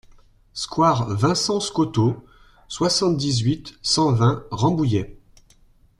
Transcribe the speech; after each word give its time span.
Square 0.55 1.09
Vincent 1.13 1.59
Scotto, 1.59 2.25
soixante-dix-huit, 2.67 3.75
cent 3.83 4.11
vingt 4.11 4.41
Rambouillet 4.49 5.15